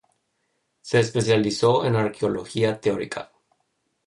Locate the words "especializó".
0.99-1.85